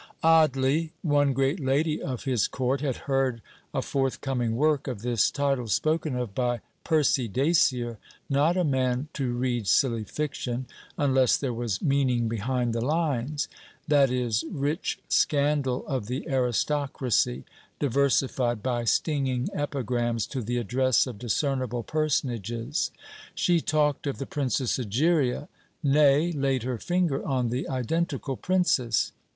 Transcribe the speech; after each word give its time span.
Oddly, 0.23 0.93
one 1.03 1.31
great 1.31 1.59
lady 1.59 2.01
of 2.01 2.23
his 2.23 2.47
Court 2.47 2.81
had 2.81 2.95
heard 3.05 3.39
a 3.71 3.83
forthcoming 3.83 4.55
work 4.55 4.87
of 4.87 5.03
this 5.03 5.29
title 5.29 5.67
spoken 5.67 6.15
of 6.15 6.33
by 6.33 6.61
Percy 6.83 7.27
Dacier, 7.27 7.99
not 8.27 8.57
a 8.57 8.63
man 8.63 9.09
to 9.13 9.33
read 9.35 9.67
silly 9.67 10.03
fiction, 10.03 10.65
unless 10.97 11.37
there 11.37 11.53
was 11.53 11.83
meaning 11.83 12.27
behind 12.27 12.73
the 12.73 12.81
lines: 12.83 13.47
that 13.87 14.09
is, 14.09 14.43
rich 14.49 14.97
scandal 15.07 15.85
of 15.85 16.07
the 16.07 16.27
aristocracy, 16.27 17.43
diversified 17.77 18.63
by 18.63 18.83
stinging 18.83 19.49
epigrams 19.53 20.25
to 20.25 20.41
the 20.41 20.57
address 20.57 21.05
of 21.05 21.19
discernible 21.19 21.83
personages. 21.83 22.89
She 23.35 23.61
talked 23.61 24.07
of 24.07 24.17
THE 24.17 24.25
PRINCESS 24.25 24.79
EGERIA: 24.79 25.47
nay, 25.83 26.31
laid 26.31 26.63
her 26.63 26.79
finger 26.79 27.23
on 27.23 27.49
the 27.49 27.69
identical 27.69 28.35
Princess. 28.35 29.11